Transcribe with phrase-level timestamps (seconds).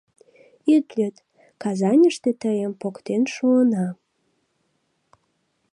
[0.75, 1.15] —Ит лӱд,
[1.63, 3.87] Казаньыште тыйым поктен шуына.